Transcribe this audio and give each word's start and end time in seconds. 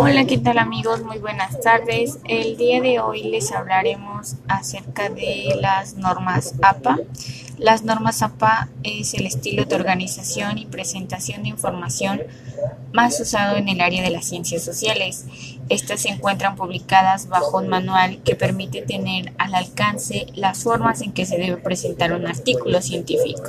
Hola, 0.00 0.24
¿qué 0.26 0.38
tal 0.38 0.58
amigos? 0.58 1.04
Muy 1.04 1.18
buenas 1.18 1.60
tardes. 1.60 2.18
El 2.24 2.56
día 2.56 2.80
de 2.80 2.98
hoy 2.98 3.22
les 3.22 3.52
hablaremos 3.52 4.34
acerca 4.48 5.08
de 5.08 5.56
las 5.60 5.94
normas 5.94 6.54
APA. 6.62 6.98
Las 7.58 7.84
normas 7.84 8.22
APA 8.22 8.68
es 8.82 9.14
el 9.14 9.24
estilo 9.24 9.66
de 9.66 9.76
organización 9.76 10.58
y 10.58 10.66
presentación 10.66 11.44
de 11.44 11.50
información 11.50 12.22
más 12.92 13.20
usado 13.20 13.56
en 13.56 13.68
el 13.68 13.80
área 13.80 14.02
de 14.02 14.10
las 14.10 14.26
ciencias 14.26 14.62
sociales. 14.62 15.24
Estas 15.68 16.00
se 16.00 16.08
encuentran 16.08 16.56
publicadas 16.56 17.28
bajo 17.28 17.58
un 17.58 17.68
manual 17.68 18.22
que 18.24 18.34
permite 18.34 18.82
tener 18.82 19.32
al 19.36 19.54
alcance 19.54 20.26
las 20.34 20.62
formas 20.62 21.02
en 21.02 21.12
que 21.12 21.26
se 21.26 21.36
debe 21.36 21.58
presentar 21.58 22.12
un 22.12 22.26
artículo 22.26 22.80
científico. 22.80 23.42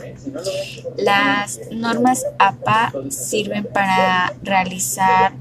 Las 0.97 1.61
normas 1.71 2.25
APA 2.37 2.91
sirven 3.09 3.65
para 3.65 4.33
realizar 4.43 5.33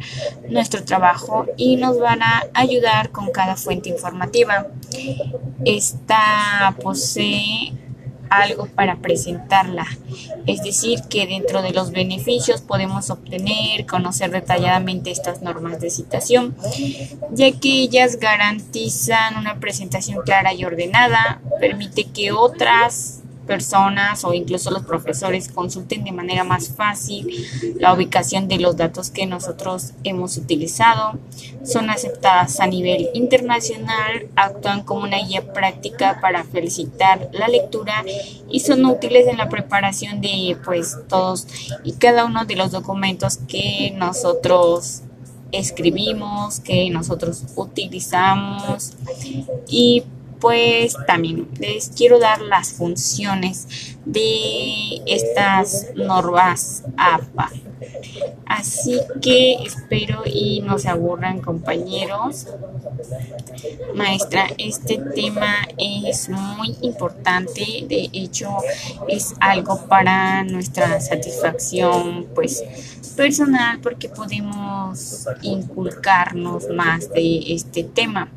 nuestro 0.49 0.85
trabajo 0.85 1.47
y 1.57 1.77
nos 1.77 1.99
van 1.99 2.23
a 2.23 2.45
ayudar 2.55 3.11
con 3.11 3.33
cada 3.33 3.57
fuente 3.57 3.89
informativa. 3.89 4.69
Esta 5.65 6.77
posee 6.81 7.73
algo 8.31 8.67
para 8.67 8.97
presentarla. 8.97 9.87
Es 10.47 10.63
decir, 10.63 11.03
que 11.09 11.27
dentro 11.27 11.63
de 11.63 11.73
los 11.73 11.91
beneficios 11.91 12.61
podemos 12.61 13.11
obtener, 13.11 13.87
conocer 13.87 14.31
detalladamente 14.31 15.11
estas 15.11 15.43
normas 15.43 15.81
de 15.81 15.91
citación, 15.91 16.57
ya 17.33 17.53
que 17.53 17.83
ellas 17.83 18.19
garantizan 18.19 19.37
una 19.37 19.61
presentación 19.61 20.23
clara 20.25 20.53
y 20.55 20.65
ordenada, 20.65 21.41
permite 21.61 22.05
que 22.05 22.33
otras 22.33 23.18
personas 23.49 24.25
o 24.25 24.33
incluso 24.35 24.71
los 24.71 24.85
profesores 24.85 25.49
consulten 25.49 26.05
de 26.05 26.13
manera 26.13 26.45
más 26.45 26.69
fácil 26.69 27.27
la 27.81 27.93
ubicación 27.95 28.47
de 28.47 28.59
los 28.59 28.77
datos 28.77 29.11
que 29.11 29.27
nosotros 29.27 29.95
hemos 30.05 30.37
utilizado. 30.37 31.19
Son 31.65 31.91
aceptadas 31.91 32.61
a 32.61 32.67
nivel 32.67 33.09
internacional, 33.15 34.29
actúan 34.37 34.85
como 34.85 35.03
una 35.03 35.19
guía 35.19 35.53
práctica 35.53 36.21
para 36.21 36.45
felicitar 36.45 37.31
la 37.33 37.49
lectura 37.49 38.05
y 38.49 38.61
son 38.61 38.85
útiles 38.85 39.27
en 39.27 39.39
la 39.39 39.49
preparación 39.49 40.21
de 40.21 40.57
pues 40.65 40.97
todos 41.09 41.47
y 41.83 41.93
cada 41.93 42.27
uno 42.27 42.45
de 42.45 42.57
los 42.57 42.71
documentos 42.71 43.39
que 43.49 43.93
nosotros 43.97 45.03
escribimos, 45.53 46.61
que 46.61 46.91
nosotros 46.91 47.43
utilizamos 47.57 48.93
y 49.67 50.05
pues 50.41 50.97
también 51.07 51.49
les 51.59 51.89
quiero 51.89 52.19
dar 52.19 52.41
las 52.41 52.73
funciones 52.73 53.97
de 54.05 55.03
estas 55.07 55.87
normas 55.95 56.85
APA. 56.97 57.51
Así 58.59 58.99
que 59.23 59.55
espero 59.63 60.25
y 60.27 60.63
no 60.63 60.81
se 60.81 60.89
aburran 60.89 61.41
compañeros. 61.41 62.49
Maestra, 63.95 64.49
este 64.59 64.99
tema 65.15 65.55
es 65.79 66.29
muy 66.29 66.77
importante, 66.81 67.85
de 67.89 68.11
hecho 68.13 68.49
es 69.07 69.33
algo 69.39 69.87
para 69.87 70.43
nuestra 70.43 71.01
satisfacción 71.01 72.27
pues 72.35 72.65
personal 73.17 73.79
porque 73.81 74.09
podemos 74.09 75.29
inculcarnos 75.43 76.69
más 76.71 77.11
de 77.11 77.55
este 77.55 77.85
tema. 77.85 78.29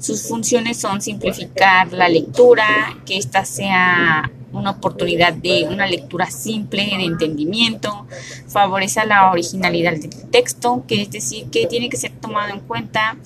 Sus 0.00 0.26
funciones 0.26 0.78
son 0.78 1.00
simplificar 1.00 1.92
la 1.92 2.08
lectura, 2.08 2.66
que 3.06 3.18
ésta 3.18 3.44
sea 3.44 4.32
una 4.52 4.70
oportunidad 4.72 5.32
de 5.32 5.66
una 5.68 5.86
lectura 5.86 6.30
simple, 6.30 6.84
de 6.84 7.04
entendimiento, 7.04 8.06
favorece 8.48 9.04
la 9.06 9.30
originalidad 9.30 9.92
del 9.92 10.10
texto, 10.30 10.84
que 10.86 11.02
es 11.02 11.10
decir, 11.10 11.46
que 11.50 11.66
tiene 11.66 11.88
que 11.88 11.96
ser 11.96 12.12
tomado 12.12 12.52
en 12.52 12.60
cuenta 12.60 13.16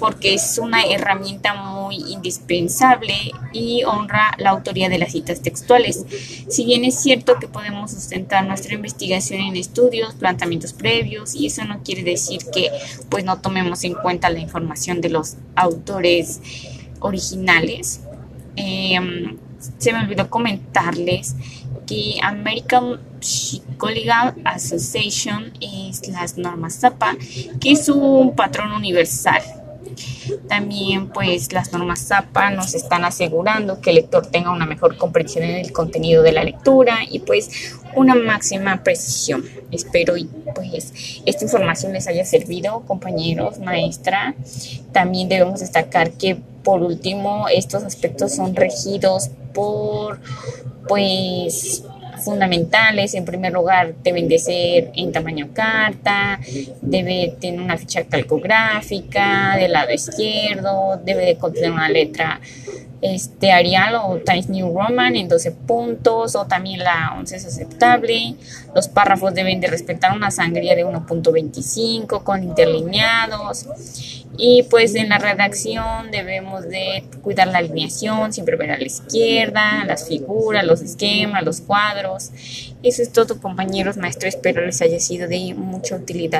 porque 0.00 0.34
es 0.34 0.58
una 0.58 0.82
herramienta 0.84 1.54
muy 1.54 1.96
indispensable 1.96 3.14
y 3.52 3.84
honra 3.84 4.34
la 4.38 4.50
autoría 4.50 4.88
de 4.88 4.98
las 4.98 5.12
citas 5.12 5.40
textuales. 5.40 6.04
Si 6.48 6.64
bien 6.64 6.84
es 6.84 7.00
cierto 7.00 7.38
que 7.38 7.48
podemos 7.48 7.90
sustentar 7.90 8.46
nuestra 8.46 8.74
investigación 8.74 9.40
en 9.40 9.56
estudios, 9.56 10.14
planteamientos 10.14 10.72
previos, 10.72 11.34
y 11.34 11.46
eso 11.46 11.64
no 11.64 11.82
quiere 11.82 12.02
decir 12.02 12.40
que 12.52 12.70
pues 13.08 13.24
no 13.24 13.40
tomemos 13.40 13.84
en 13.84 13.94
cuenta 13.94 14.30
la 14.30 14.40
información 14.40 15.00
de 15.00 15.10
los 15.10 15.36
autores 15.54 16.40
originales. 17.00 18.00
Eh, 18.56 18.98
se 19.78 19.92
me 19.92 20.00
olvidó 20.00 20.28
comentarles 20.30 21.34
que 21.86 22.16
American 22.22 23.00
Psychological 23.20 24.34
Association 24.44 25.52
es 25.60 26.06
las 26.08 26.36
normas 26.36 26.80
ZAPA, 26.80 27.16
que 27.60 27.72
es 27.72 27.88
un 27.88 28.34
patrón 28.36 28.72
universal. 28.72 29.42
También 30.48 31.08
pues 31.08 31.52
las 31.52 31.72
normas 31.72 32.06
ZAPA 32.06 32.50
nos 32.50 32.74
están 32.74 33.04
asegurando 33.04 33.80
que 33.80 33.90
el 33.90 33.96
lector 33.96 34.26
tenga 34.26 34.52
una 34.52 34.66
mejor 34.66 34.96
comprensión 34.96 35.44
en 35.44 35.56
el 35.56 35.72
contenido 35.72 36.22
de 36.22 36.32
la 36.32 36.44
lectura 36.44 36.98
y 37.08 37.20
pues 37.20 37.74
una 37.94 38.14
máxima 38.14 38.82
precisión. 38.82 39.44
Espero 39.70 40.16
y 40.16 40.24
pues 40.54 40.92
esta 41.24 41.44
información 41.44 41.92
les 41.92 42.06
haya 42.06 42.24
servido, 42.24 42.80
compañeros, 42.86 43.58
maestra. 43.58 44.34
También 44.92 45.28
debemos 45.28 45.60
destacar 45.60 46.12
que 46.12 46.38
por 46.62 46.82
último 46.82 47.46
estos 47.48 47.84
aspectos 47.84 48.34
son 48.34 48.54
regidos 48.54 49.30
por 49.54 50.20
pues 50.86 51.84
fundamentales. 52.18 53.14
En 53.14 53.24
primer 53.24 53.52
lugar, 53.52 53.94
deben 54.02 54.28
de 54.28 54.38
ser 54.38 54.90
en 54.94 55.12
tamaño 55.12 55.48
carta, 55.52 56.40
debe 56.80 57.36
tener 57.40 57.60
una 57.60 57.76
ficha 57.78 58.04
calcográfica 58.04 59.56
del 59.56 59.72
lado 59.72 59.92
izquierdo, 59.92 61.00
debe 61.04 61.24
de 61.24 61.36
contener 61.36 61.72
una 61.72 61.88
letra 61.88 62.40
este 63.00 63.52
Arial 63.52 63.96
o 63.96 64.18
Times 64.18 64.48
New 64.48 64.74
Roman 64.74 65.14
en 65.16 65.28
12 65.28 65.52
puntos 65.52 66.34
o 66.34 66.46
también 66.46 66.80
la 66.80 67.14
11 67.18 67.36
es 67.36 67.46
aceptable. 67.46 68.34
Los 68.74 68.88
párrafos 68.88 69.34
deben 69.34 69.60
de 69.60 69.68
respetar 69.68 70.16
una 70.16 70.30
sangría 70.30 70.74
de 70.74 70.84
1.25 70.84 72.22
con 72.22 72.42
interlineados. 72.42 73.66
Y 74.40 74.62
pues 74.64 74.94
en 74.94 75.08
la 75.08 75.18
redacción 75.18 76.12
debemos 76.12 76.62
de 76.68 77.04
cuidar 77.22 77.48
la 77.48 77.58
alineación, 77.58 78.32
siempre 78.32 78.56
ver 78.56 78.70
a 78.70 78.78
la 78.78 78.84
izquierda, 78.84 79.84
las 79.84 80.06
figuras, 80.06 80.64
los 80.64 80.80
esquemas, 80.80 81.42
los 81.42 81.60
cuadros. 81.60 82.30
Eso 82.82 83.02
es 83.02 83.10
todo 83.10 83.40
compañeros 83.40 83.96
maestros, 83.96 84.34
espero 84.34 84.64
les 84.64 84.80
haya 84.80 85.00
sido 85.00 85.26
de 85.26 85.54
mucha 85.54 85.96
utilidad. 85.96 86.36